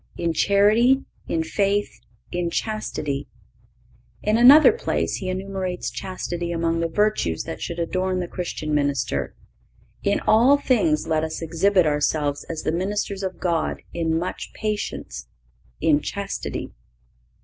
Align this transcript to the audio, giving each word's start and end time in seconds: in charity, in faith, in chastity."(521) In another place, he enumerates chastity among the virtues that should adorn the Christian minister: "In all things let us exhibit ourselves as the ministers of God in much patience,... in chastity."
in 0.17 0.33
charity, 0.33 1.05
in 1.27 1.43
faith, 1.43 1.99
in 2.31 2.49
chastity."(521) 2.49 3.27
In 4.29 4.35
another 4.39 4.71
place, 4.71 5.17
he 5.17 5.29
enumerates 5.29 5.91
chastity 5.91 6.51
among 6.51 6.79
the 6.79 6.87
virtues 6.87 7.43
that 7.43 7.61
should 7.61 7.77
adorn 7.77 8.19
the 8.19 8.27
Christian 8.27 8.73
minister: 8.73 9.35
"In 10.01 10.19
all 10.21 10.57
things 10.57 11.05
let 11.05 11.23
us 11.23 11.43
exhibit 11.43 11.85
ourselves 11.85 12.43
as 12.45 12.63
the 12.63 12.71
ministers 12.71 13.21
of 13.21 13.39
God 13.39 13.83
in 13.93 14.17
much 14.17 14.53
patience,... 14.55 15.27
in 15.79 15.99
chastity." 16.01 16.71